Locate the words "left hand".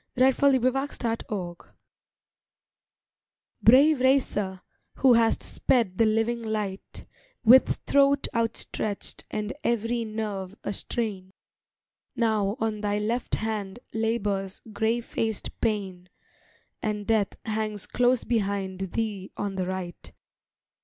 12.97-13.77